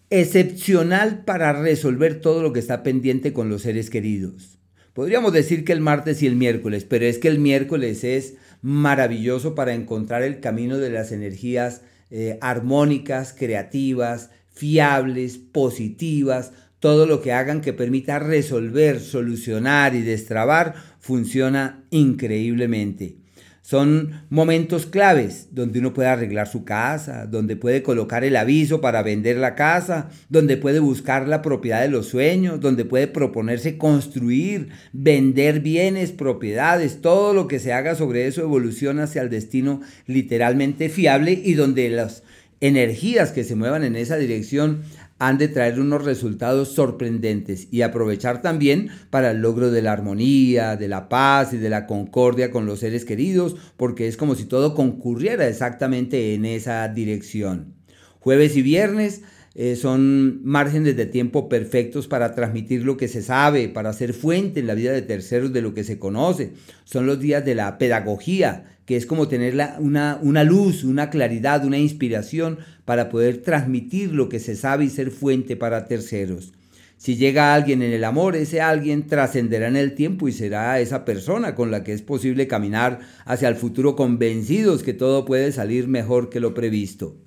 [0.09, 4.57] excepcional para resolver todo lo que está pendiente con los seres queridos.
[4.93, 9.53] Podríamos decir que el martes y el miércoles, pero es que el miércoles es maravilloso
[9.53, 17.33] para encontrar el camino de las energías eh, armónicas, creativas, fiables, positivas, todo lo que
[17.33, 23.22] hagan que permita resolver, solucionar y destrabar funciona increíblemente.
[23.65, 29.03] Son momentos claves donde uno puede arreglar su casa, donde puede colocar el aviso para
[29.03, 34.67] vender la casa, donde puede buscar la propiedad de los sueños, donde puede proponerse construir,
[34.91, 40.89] vender bienes, propiedades, todo lo que se haga sobre eso evoluciona hacia el destino literalmente
[40.89, 42.23] fiable y donde las
[42.59, 44.83] energías que se muevan en esa dirección
[45.27, 50.75] han de traer unos resultados sorprendentes y aprovechar también para el logro de la armonía,
[50.75, 54.45] de la paz y de la concordia con los seres queridos, porque es como si
[54.45, 57.75] todo concurriera exactamente en esa dirección.
[58.19, 59.21] Jueves y viernes
[59.55, 64.59] eh, son márgenes de tiempo perfectos para transmitir lo que se sabe, para ser fuente
[64.59, 66.53] en la vida de terceros de lo que se conoce.
[66.85, 71.65] Son los días de la pedagogía, que es como tener una, una luz, una claridad,
[71.65, 76.53] una inspiración para poder transmitir lo que se sabe y ser fuente para terceros.
[76.97, 81.03] Si llega alguien en el amor, ese alguien trascenderá en el tiempo y será esa
[81.03, 85.87] persona con la que es posible caminar hacia el futuro convencidos que todo puede salir
[85.89, 87.17] mejor que lo previsto.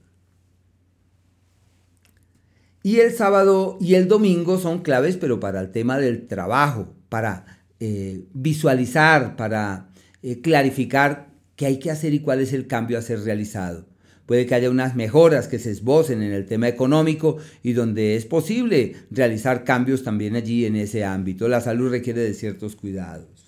[2.83, 7.45] Y el sábado y el domingo son claves, pero para el tema del trabajo, para
[7.79, 9.90] eh, visualizar, para
[10.23, 13.87] eh, clarificar qué hay que hacer y cuál es el cambio a ser realizado.
[14.27, 18.27] Puede que haya unas mejoras que se esbocen en el tema económico y donde es
[18.27, 21.49] posible realizar cambios también allí en ese ámbito.
[21.49, 23.47] La salud requiere de ciertos cuidados.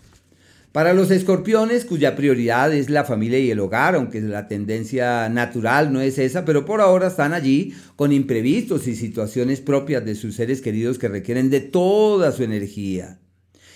[0.70, 5.92] Para los escorpiones, cuya prioridad es la familia y el hogar, aunque la tendencia natural
[5.92, 10.36] no es esa, pero por ahora están allí con imprevistos y situaciones propias de sus
[10.36, 13.18] seres queridos que requieren de toda su energía.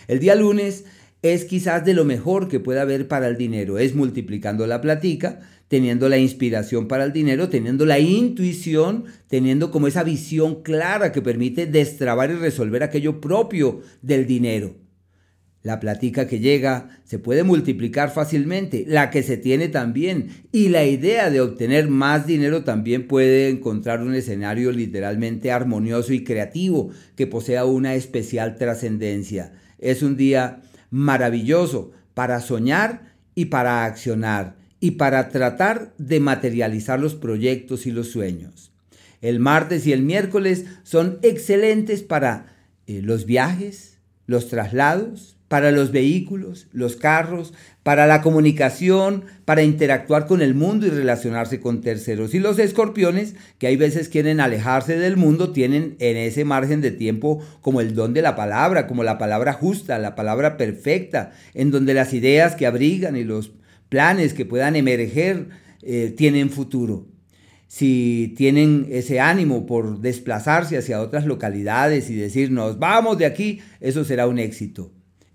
[0.07, 0.85] El día lunes
[1.23, 3.79] es quizás de lo mejor que pueda haber para el dinero.
[3.79, 9.87] Es multiplicando la platica, teniendo la inspiración para el dinero, teniendo la intuición, teniendo como
[9.87, 14.75] esa visión clara que permite destrabar y resolver aquello propio del dinero.
[15.63, 20.85] La platica que llega se puede multiplicar fácilmente, la que se tiene también, y la
[20.85, 27.29] idea de obtener más dinero también puede encontrar un escenario literalmente armonioso y creativo que
[27.29, 29.53] posea una especial trascendencia.
[29.79, 37.17] Es un día maravilloso para soñar y para accionar y para tratar de materializar los
[37.17, 38.71] proyectos y los sueños.
[39.21, 42.55] El martes y el miércoles son excelentes para
[42.87, 50.27] eh, los viajes, los traslados, para los vehículos, los carros, para la comunicación, para interactuar
[50.27, 52.35] con el mundo y relacionarse con terceros.
[52.35, 56.92] Y los escorpiones, que hay veces quieren alejarse del mundo, tienen en ese margen de
[56.92, 61.71] tiempo como el don de la palabra, como la palabra justa, la palabra perfecta, en
[61.71, 63.53] donde las ideas que abrigan y los
[63.88, 65.49] planes que puedan emerger
[65.83, 67.07] eh, tienen futuro
[67.73, 73.61] si tienen ese ánimo por desplazarse hacia otras localidades y decir nos vamos de aquí,
[73.81, 74.92] eso será un éxito.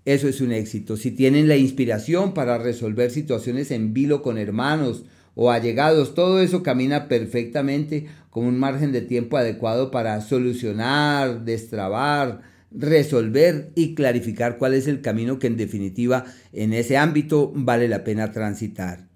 [0.08, 0.96] Eso es un éxito.
[0.96, 6.62] Si tienen la inspiración para resolver situaciones en vilo con hermanos o allegados, todo eso
[6.62, 12.40] camina perfectamente con un margen de tiempo adecuado para solucionar, destrabar,
[12.70, 18.02] resolver y clarificar cuál es el camino que en definitiva en ese ámbito vale la
[18.02, 19.08] pena transitar.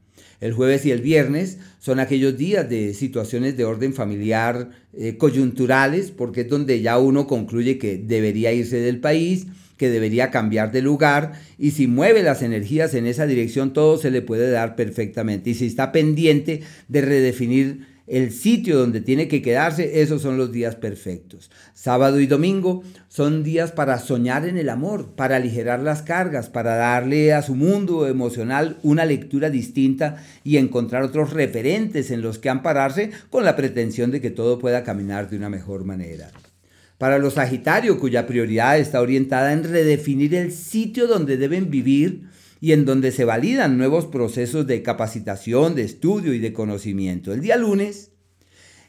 [0.43, 6.11] El jueves y el viernes son aquellos días de situaciones de orden familiar eh, coyunturales,
[6.11, 10.83] porque es donde ya uno concluye que debería irse del país, que debería cambiar de
[10.83, 15.51] lugar y si mueve las energías en esa dirección todo se le puede dar perfectamente
[15.51, 20.53] y si está pendiente de redefinir el sitio donde tiene que quedarse, esos son los
[20.53, 21.51] días perfectos.
[21.73, 26.75] Sábado y domingo son días para soñar en el amor, para aligerar las cargas, para
[26.77, 32.51] darle a su mundo emocional una lectura distinta y encontrar otros referentes en los que
[32.51, 36.31] ampararse con la pretensión de que todo pueda caminar de una mejor manera.
[37.03, 42.29] Para los Sagitarios, cuya prioridad está orientada en redefinir el sitio donde deben vivir
[42.61, 47.33] y en donde se validan nuevos procesos de capacitación, de estudio y de conocimiento.
[47.33, 48.12] El día lunes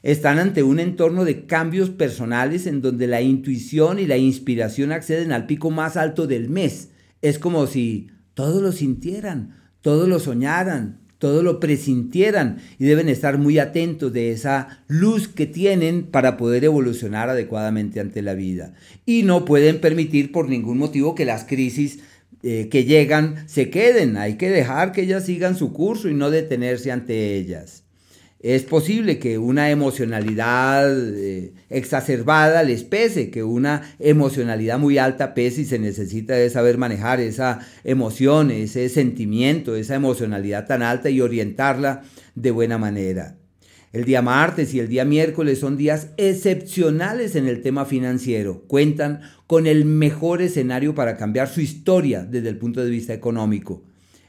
[0.04, 5.32] están ante un entorno de cambios personales en donde la intuición y la inspiración acceden
[5.32, 6.92] al pico más alto del mes.
[7.24, 13.38] Es como si todos lo sintieran, todos lo soñaran, todo lo presintieran y deben estar
[13.38, 18.74] muy atentos de esa luz que tienen para poder evolucionar adecuadamente ante la vida.
[19.06, 22.00] Y no pueden permitir por ningún motivo que las crisis
[22.44, 26.30] eh, que llegan se queden, hay que dejar que ellas sigan su curso y no
[26.30, 27.83] detenerse ante ellas.
[28.44, 35.62] Es posible que una emocionalidad eh, exacerbada les pese, que una emocionalidad muy alta pese
[35.62, 42.04] y se necesita saber manejar esa emoción, ese sentimiento, esa emocionalidad tan alta y orientarla
[42.36, 43.38] de buena manera.
[43.94, 48.66] El día martes y el día miércoles son días excepcionales en el tema financiero.
[48.68, 53.84] Cuentan con el mejor escenario para cambiar su historia desde el punto de vista económico.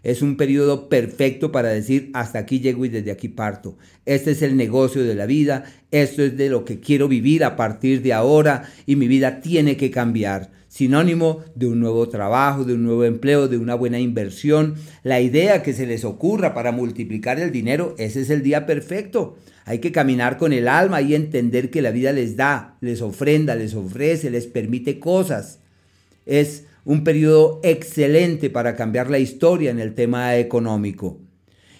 [0.05, 3.79] Es un periodo perfecto para decir hasta aquí llego y desde aquí parto.
[4.05, 7.57] Este es el negocio de la vida, esto es de lo que quiero vivir a
[7.57, 10.53] partir de ahora y mi vida tiene que cambiar.
[10.69, 14.75] Sinónimo de un nuevo trabajo, de un nuevo empleo, de una buena inversión.
[15.05, 19.38] La idea que se les ocurra para multiplicar el dinero, ese es el día perfecto.
[19.64, 23.55] Hay que caminar con el alma y entender que la vida les da, les ofrenda,
[23.55, 25.61] les ofrece, les permite cosas.
[26.27, 31.20] Es un periodo excelente para cambiar la historia en el tema económico.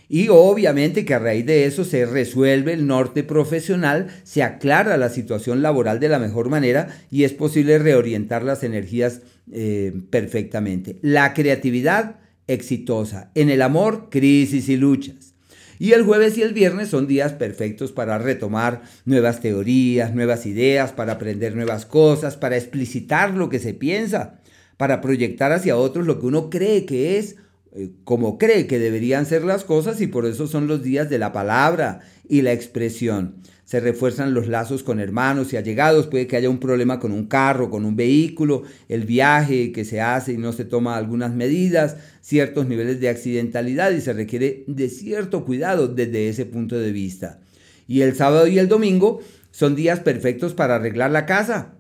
[0.09, 5.09] Y obviamente que a raíz de eso se resuelve el norte profesional, se aclara la
[5.09, 10.99] situación laboral de la mejor manera y es posible reorientar las energías eh, perfectamente.
[11.01, 13.31] La creatividad exitosa.
[13.35, 15.35] En el amor, crisis y luchas.
[15.79, 20.93] Y el jueves y el viernes son días perfectos para retomar nuevas teorías, nuevas ideas,
[20.93, 24.38] para aprender nuevas cosas, para explicitar lo que se piensa
[24.77, 27.37] para proyectar hacia otros lo que uno cree que es,
[27.73, 31.19] eh, como cree que deberían ser las cosas y por eso son los días de
[31.19, 33.37] la palabra y la expresión.
[33.65, 37.27] Se refuerzan los lazos con hermanos y allegados, puede que haya un problema con un
[37.27, 41.97] carro, con un vehículo, el viaje que se hace y no se toma algunas medidas,
[42.21, 47.41] ciertos niveles de accidentalidad y se requiere de cierto cuidado desde ese punto de vista.
[47.89, 51.75] Y el sábado y el domingo son días perfectos para arreglar la casa,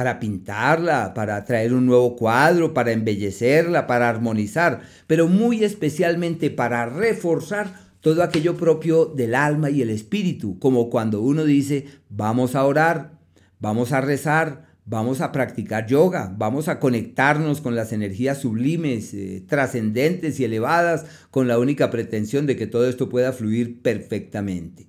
[0.00, 6.86] para pintarla, para traer un nuevo cuadro, para embellecerla, para armonizar, pero muy especialmente para
[6.86, 12.64] reforzar todo aquello propio del alma y el espíritu, como cuando uno dice, vamos a
[12.64, 13.18] orar,
[13.58, 19.44] vamos a rezar, vamos a practicar yoga, vamos a conectarnos con las energías sublimes, eh,
[19.46, 24.88] trascendentes y elevadas, con la única pretensión de que todo esto pueda fluir perfectamente.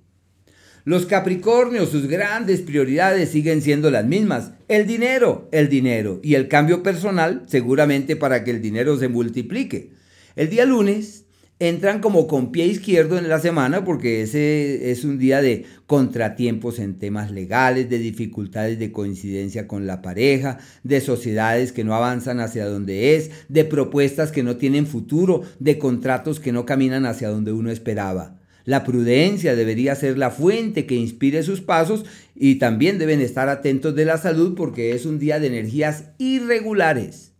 [0.84, 4.50] Los Capricornios, sus grandes prioridades siguen siendo las mismas.
[4.66, 6.18] El dinero, el dinero.
[6.24, 9.92] Y el cambio personal, seguramente para que el dinero se multiplique.
[10.34, 11.24] El día lunes
[11.60, 16.80] entran como con pie izquierdo en la semana porque ese es un día de contratiempos
[16.80, 22.40] en temas legales, de dificultades de coincidencia con la pareja, de sociedades que no avanzan
[22.40, 27.28] hacia donde es, de propuestas que no tienen futuro, de contratos que no caminan hacia
[27.28, 28.41] donde uno esperaba.
[28.64, 33.94] La prudencia debería ser la fuente que inspire sus pasos y también deben estar atentos
[33.94, 37.32] de la salud porque es un día de energías irregulares.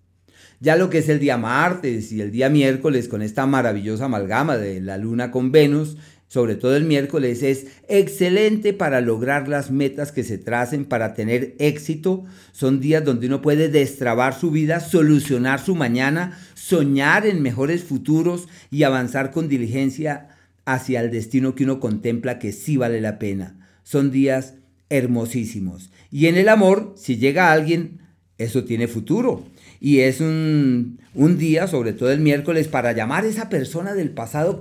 [0.60, 4.56] Ya lo que es el día martes y el día miércoles con esta maravillosa amalgama
[4.56, 5.96] de la luna con Venus,
[6.28, 11.56] sobre todo el miércoles, es excelente para lograr las metas que se tracen, para tener
[11.58, 12.24] éxito.
[12.52, 18.48] Son días donde uno puede destrabar su vida, solucionar su mañana, soñar en mejores futuros
[18.70, 20.28] y avanzar con diligencia
[20.64, 23.58] hacia el destino que uno contempla que sí vale la pena.
[23.82, 24.54] Son días
[24.90, 25.90] hermosísimos.
[26.10, 28.00] Y en el amor, si llega alguien,
[28.38, 29.44] eso tiene futuro
[29.84, 30.98] y es un,
[31.38, 34.60] día, sobre todo el miércoles, para llamar a esa persona del pasado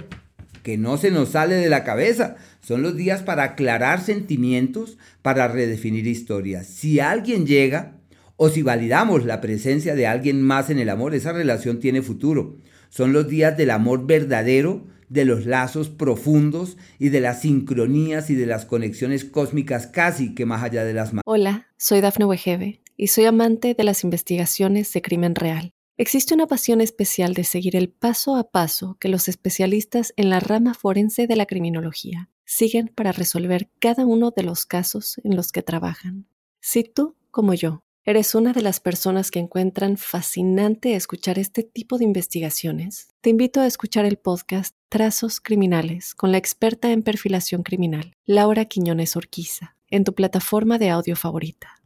[0.64, 2.38] que no se nos sale de la cabeza.
[2.60, 6.66] Son los días para aclarar sentimientos, para redefinir historias.
[6.66, 7.98] Si alguien llega
[8.36, 12.58] o si validamos la presencia de alguien más en el amor, esa relación tiene futuro.
[12.92, 18.36] Son los días del amor verdadero, de los lazos profundos y de las sincronías y
[18.36, 21.14] de las conexiones cósmicas casi que más allá de las...
[21.26, 25.72] Hola, soy Dafne Wegebe y soy amante de las investigaciones de crimen real.
[25.96, 30.42] Existe una pasión especial de seguir el paso a paso que los especialistas en la
[30.42, 35.54] rama forense de la criminología siguen para resolver cada uno de los casos en los
[35.54, 36.28] que trabajan.
[36.60, 41.98] Si tú, como yo, eres una de las personas que encuentran fascinante escuchar este tipo
[41.98, 47.64] de investigaciones, te invito a escuchar el podcast Trazos Criminales con la experta en perfilación
[47.64, 51.82] criminal, Laura Quiñones Orquiza, en tu plataforma de audio favorita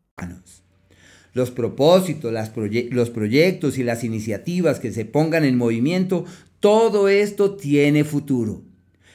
[1.36, 2.34] los propósitos,
[2.91, 6.24] los proyectos y las iniciativas que se pongan en movimiento,
[6.61, 8.63] todo esto tiene futuro.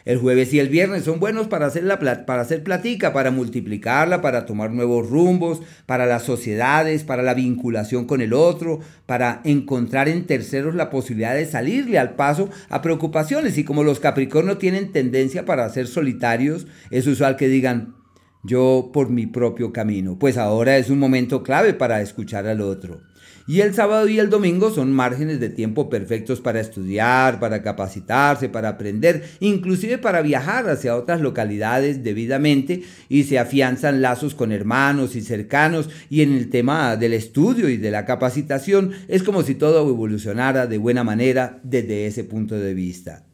[0.04, 4.22] El jueves y el viernes son buenos para hacer, la, para hacer platica, para multiplicarla,
[4.22, 10.08] para tomar nuevos rumbos, para las sociedades, para la vinculación con el otro, para encontrar
[10.08, 13.58] en terceros la posibilidad de salirle al paso a preocupaciones.
[13.58, 17.94] Y como los Capricornios tienen tendencia para ser solitarios, es usual que digan,
[18.42, 23.02] yo por mi propio camino, pues ahora es un momento clave para escuchar al otro.
[23.50, 28.48] Y el sábado y el domingo son márgenes de tiempo perfectos para estudiar, para capacitarse,
[28.48, 35.16] para aprender, inclusive para viajar hacia otras localidades debidamente y se afianzan lazos con hermanos
[35.16, 39.56] y cercanos y en el tema del estudio y de la capacitación es como si
[39.56, 43.24] todo evolucionara de buena manera desde ese punto de vista.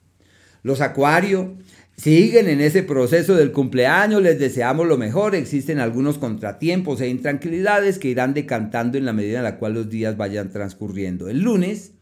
[0.62, 1.58] Los acuario
[1.96, 7.98] siguen en ese proceso del cumpleaños, les deseamos lo mejor, existen algunos contratiempos e intranquilidades
[7.98, 11.28] que irán decantando en la medida en la cual los días vayan transcurriendo.
[11.28, 11.95] El lunes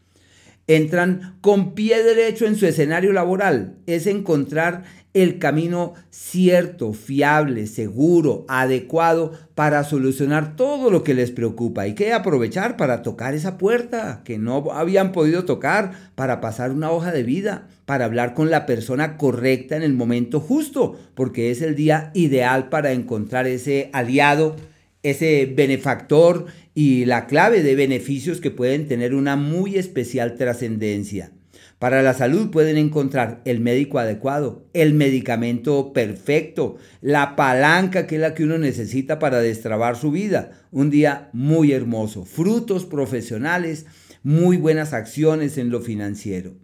[0.67, 4.83] entran con pie derecho en su escenario laboral, es encontrar
[5.15, 11.83] el camino cierto, fiable, seguro, adecuado para solucionar todo lo que les preocupa.
[11.83, 16.91] Hay que aprovechar para tocar esa puerta que no habían podido tocar, para pasar una
[16.91, 21.61] hoja de vida, para hablar con la persona correcta en el momento justo, porque es
[21.61, 24.57] el día ideal para encontrar ese aliado,
[25.01, 31.31] ese benefactor y la clave de beneficios que pueden tener una muy especial trascendencia.
[31.79, 38.21] Para la salud pueden encontrar el médico adecuado, el medicamento perfecto, la palanca que es
[38.21, 40.51] la que uno necesita para destrabar su vida.
[40.71, 43.85] Un día muy hermoso, frutos profesionales,
[44.23, 46.55] muy buenas acciones en lo financiero.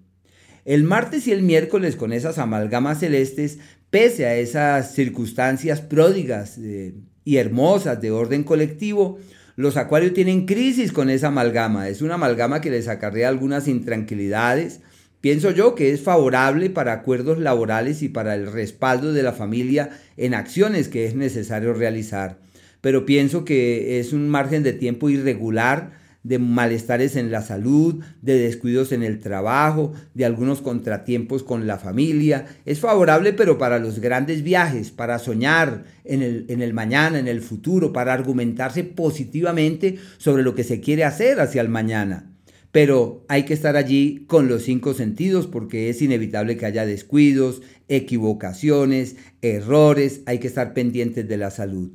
[0.66, 3.60] El martes y el miércoles con esas amalgamas celestes,
[3.90, 9.20] pese a esas circunstancias pródigas eh, y hermosas de orden colectivo,
[9.56, 11.90] los acuarios tienen crisis con esa amalgama.
[11.90, 14.82] Es una amalgama que les acarrea algunas intranquilidades,
[15.22, 19.92] Pienso yo que es favorable para acuerdos laborales y para el respaldo de la familia
[20.18, 22.40] en acciones que es necesario realizar.
[22.82, 28.38] Pero pienso que es un margen de tiempo irregular de malestares en la salud, de
[28.38, 32.46] descuidos en el trabajo, de algunos contratiempos con la familia.
[32.66, 37.28] Es favorable pero para los grandes viajes, para soñar en el, en el mañana, en
[37.28, 42.28] el futuro, para argumentarse positivamente sobre lo que se quiere hacer hacia el mañana
[42.72, 47.62] pero hay que estar allí con los cinco sentidos porque es inevitable que haya descuidos,
[47.90, 51.92] equivocaciones, errores, hay que estar pendientes de la salud.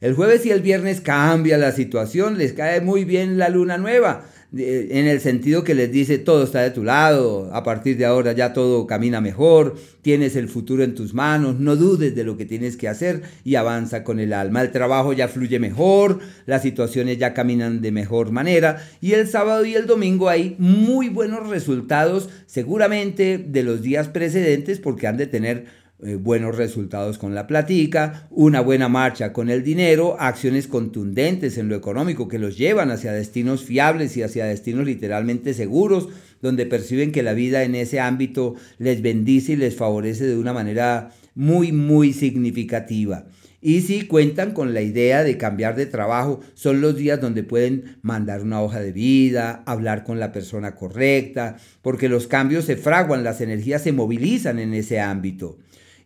[0.00, 4.24] El jueves y el viernes cambia la situación, les cae muy bien la luna nueva,
[4.52, 8.32] en el sentido que les dice todo está de tu lado, a partir de ahora
[8.32, 12.46] ya todo camina mejor, tienes el futuro en tus manos, no dudes de lo que
[12.46, 14.62] tienes que hacer y avanza con el alma.
[14.62, 19.64] El trabajo ya fluye mejor, las situaciones ya caminan de mejor manera y el sábado
[19.64, 25.26] y el domingo hay muy buenos resultados seguramente de los días precedentes porque han de
[25.26, 31.58] tener eh, buenos resultados con la platica, una buena marcha con el dinero, acciones contundentes
[31.58, 36.08] en lo económico que los llevan hacia destinos fiables y hacia destinos literalmente seguros,
[36.40, 40.54] donde perciben que la vida en ese ámbito les bendice y les favorece de una
[40.54, 43.26] manera muy, muy significativa.
[43.62, 47.98] Y si cuentan con la idea de cambiar de trabajo, son los días donde pueden
[48.00, 53.22] mandar una hoja de vida, hablar con la persona correcta, porque los cambios se fraguan,
[53.22, 55.58] las energías se movilizan en ese ámbito.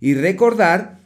[0.05, 0.99] Y recordar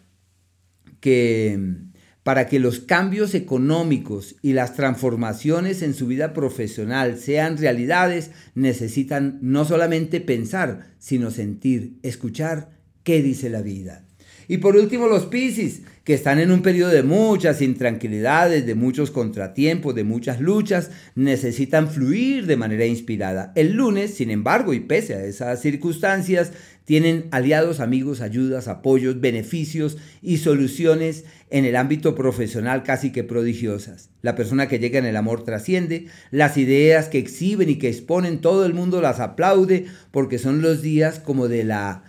[0.98, 1.76] que
[2.24, 9.38] para que los cambios económicos y las transformaciones en su vida profesional sean realidades, necesitan
[9.40, 12.70] no solamente pensar, sino sentir, escuchar
[13.04, 14.07] qué dice la vida.
[14.48, 19.10] Y por último, los Piscis, que están en un periodo de muchas intranquilidades, de muchos
[19.10, 23.52] contratiempos, de muchas luchas, necesitan fluir de manera inspirada.
[23.54, 26.52] El lunes, sin embargo, y pese a esas circunstancias,
[26.86, 34.08] tienen aliados, amigos, ayudas, apoyos, beneficios y soluciones en el ámbito profesional casi que prodigiosas.
[34.22, 38.40] La persona que llega en el amor trasciende, las ideas que exhiben y que exponen,
[38.40, 42.04] todo el mundo las aplaude porque son los días como de la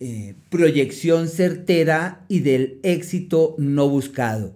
[0.00, 4.54] eh, proyección certera y del éxito no buscado.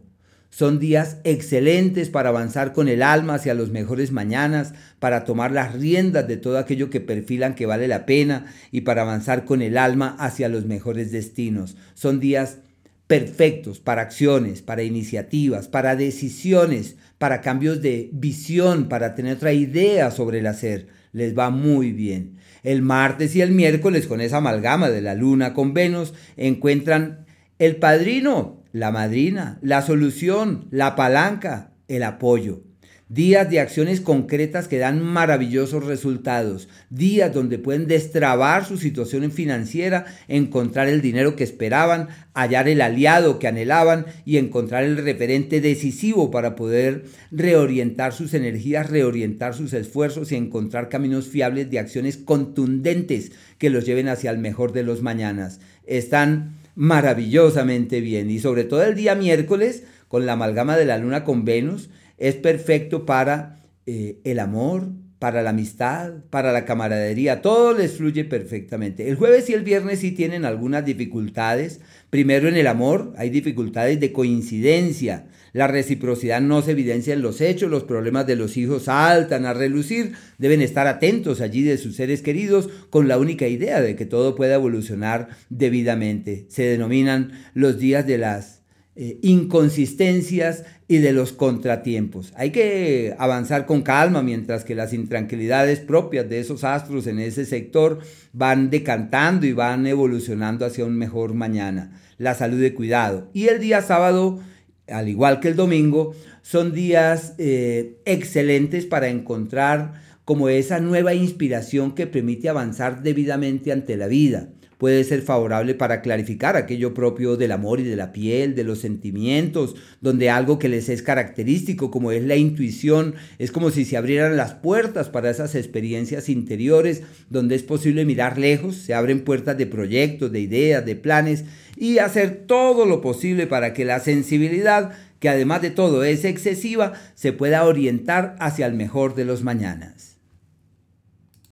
[0.51, 5.73] Son días excelentes para avanzar con el alma hacia los mejores mañanas, para tomar las
[5.75, 9.79] riendas de todo aquello que perfilan que vale la pena y para avanzar con el
[9.79, 11.77] alma hacia los mejores destinos.
[11.95, 12.59] Son días
[13.07, 20.11] perfectos para acciones, para iniciativas, para decisiones, para cambios de visión, para tener otra idea
[20.11, 21.00] sobre el hacer.
[21.13, 22.37] Les va muy bien.
[22.63, 27.27] El martes y el miércoles, con esa amalgama de la luna con Venus, encuentran
[27.59, 32.63] el padrino, la madrina, la solución, la palanca, el apoyo.
[33.11, 36.69] Días de acciones concretas que dan maravillosos resultados.
[36.91, 43.41] Días donde pueden destrabar su situación financiera, encontrar el dinero que esperaban, hallar el aliado
[43.41, 47.03] que anhelaban y encontrar el referente decisivo para poder
[47.33, 53.87] reorientar sus energías, reorientar sus esfuerzos y encontrar caminos fiables de acciones contundentes que los
[53.87, 55.59] lleven hacia el mejor de los mañanas.
[55.85, 61.25] Están maravillosamente bien y sobre todo el día miércoles con la amalgama de la luna
[61.25, 61.91] con Venus
[62.21, 68.25] es perfecto para eh, el amor, para la amistad, para la camaradería, todo les fluye
[68.25, 69.09] perfectamente.
[69.09, 71.81] El jueves y el viernes sí tienen algunas dificultades.
[72.09, 75.27] Primero en el amor hay dificultades de coincidencia.
[75.53, 79.53] La reciprocidad no se evidencia en los hechos, los problemas de los hijos saltan a
[79.53, 84.07] relucir, deben estar atentos allí de sus seres queridos con la única idea de que
[84.07, 86.47] todo pueda evolucionar debidamente.
[86.49, 88.60] Se denominan los días de las
[88.97, 92.33] eh, inconsistencias y de los contratiempos.
[92.35, 97.47] Hay que avanzar con calma mientras que las intranquilidades propias de esos astros en ese
[97.47, 98.01] sector
[98.33, 102.01] van decantando y van evolucionando hacia un mejor mañana.
[102.19, 103.31] La salud de cuidado.
[103.33, 104.41] Y el día sábado,
[104.89, 106.13] al igual que el domingo,
[106.43, 113.97] son días eh, excelentes para encontrar como esa nueva inspiración que permite avanzar debidamente ante
[113.97, 114.49] la vida
[114.81, 118.79] puede ser favorable para clarificar aquello propio del amor y de la piel, de los
[118.79, 123.99] sentimientos, donde algo que les es característico como es la intuición, es como si se
[123.99, 129.59] abrieran las puertas para esas experiencias interiores, donde es posible mirar lejos, se abren puertas
[129.59, 131.45] de proyectos, de ideas, de planes
[131.77, 136.95] y hacer todo lo posible para que la sensibilidad que además de todo es excesiva,
[137.15, 140.17] se pueda orientar hacia el mejor de los mañanas.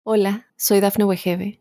[0.03, 1.61] Hola, soy Dafne Wegebe